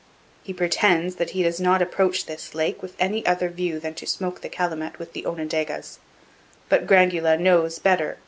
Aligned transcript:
He 0.41 0.51
pretends 0.51 1.17
that 1.17 1.29
he 1.29 1.43
does 1.43 1.61
not 1.61 1.79
approach 1.79 2.25
this 2.25 2.55
lake 2.55 2.81
with 2.81 2.95
any 2.97 3.23
other 3.23 3.49
view 3.49 3.79
than 3.79 3.93
to 3.93 4.07
smoke 4.07 4.41
the 4.41 4.49
calumet 4.49 4.97
with 4.97 5.13
the 5.13 5.27
Onondagas. 5.27 5.99
But 6.69 6.87
Grangula 6.87 7.37
knows 7.39 7.77
better. 7.77 8.17